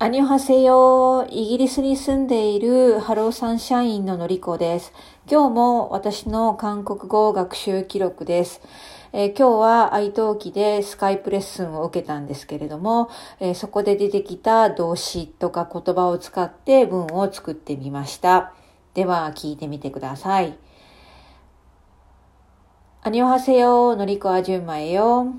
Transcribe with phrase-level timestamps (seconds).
[0.00, 4.92] 안녕하세요 イギリスに住んでいる Hello Sunshine ののりこです。
[5.28, 8.60] 今日も私の韓国語学習記録です。
[9.12, 18.52] えー、今日は italki でスカイプレッスンを受けたんですけれども、えー、そこで出てきた動詞とか言葉を使って文を作ってみました。
[18.94, 20.56] では聞いてみてください。
[23.02, 25.34] 안녕하세요 のりこ 아줌마예요。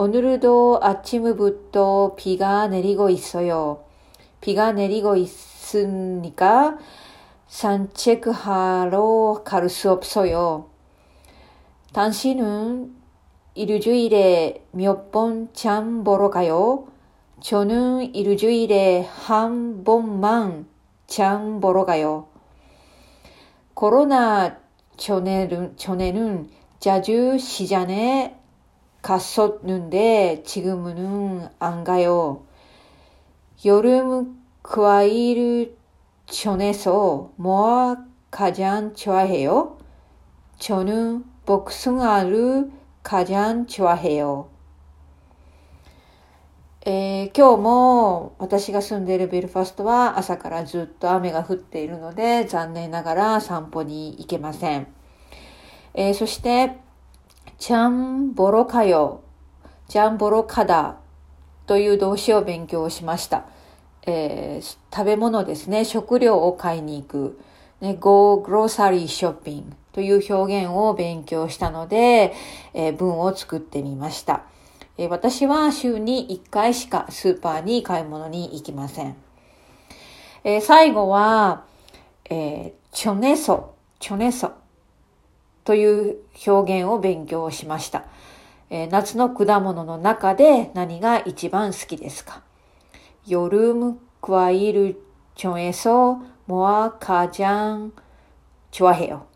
[0.00, 3.82] 오늘도 아침부터 비가 내리고 있어요.
[4.40, 6.78] 비가 내리고 있으니까
[7.48, 10.66] 산책하러 갈 수 없어요.
[11.92, 12.94] 당신은
[13.56, 16.86] 일주일에 몇번장 보러 가요?
[17.40, 20.68] 저는 일주일에 한 번만
[21.08, 22.28] 장 보러 가요.
[23.74, 24.58] 코로나
[24.96, 28.37] 전에는, 전에는 자주 시장에
[29.01, 32.43] 갔었는데 지금은 안 가요.
[33.65, 35.77] 여름 과일
[36.25, 37.97] 전에서 뭐
[38.31, 39.77] 가장 좋아해요?
[40.57, 42.71] 저는 복숭아를
[43.03, 44.49] 가장 좋아해요.
[46.85, 54.87] えー、今日も私が住んでいるベルファストは朝からずっと雨が降っているので残念ながら散歩に行けません。
[55.93, 56.77] えー、そして
[57.58, 59.22] ちゃんぼろかよ、
[59.88, 60.96] ちゃんぼろかだ
[61.66, 63.46] という動詞を勉強しました。
[64.06, 67.40] えー、食べ物ですね、食料を買いに行く。
[67.80, 72.32] ね、go grocery shopping という表現を勉強したので、
[72.74, 74.42] えー、文を作ってみました、
[74.96, 79.16] えー、私は週に1回しかスーパーに買い物に行きません。
[80.44, 81.64] えー、最後は、
[82.30, 84.52] えー、チョネソ、チョネソ。
[85.68, 86.16] という
[86.46, 88.04] 表現を勉強しました。
[88.70, 92.40] えー、夏の果物の中で何が一番好きですか？
[93.26, 94.98] ヨルムクワイル
[95.34, 97.92] チョエソモアカジャン
[98.70, 99.26] チュワヘヨ。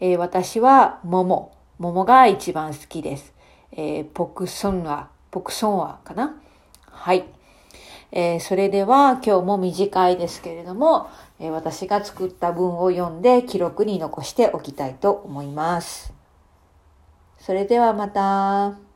[0.00, 1.56] えー、私は桃。
[1.78, 3.32] 桃が一番好きです。
[3.70, 6.34] えー、ポクソンア、ポクソンアかな？
[6.90, 7.26] はい。
[8.12, 16.12] えー、それでは今日も短いですけれども、えー、私が作った文を読んで記録に残しておきたいと思います。
[17.38, 18.89] それではまた。